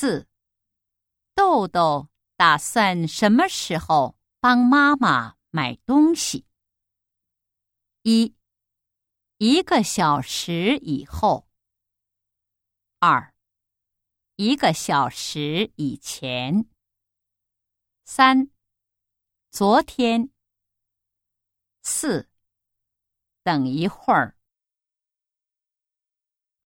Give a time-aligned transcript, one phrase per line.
[0.00, 0.26] 四
[1.34, 6.46] 豆豆打算什么时候帮妈妈买东西？
[8.04, 8.34] 一
[9.36, 11.46] 一个小时以后。
[12.98, 13.34] 二
[14.36, 16.64] 一个小时以前。
[18.06, 18.48] 三
[19.50, 20.30] 昨天。
[21.82, 22.30] 四
[23.42, 24.34] 等一会儿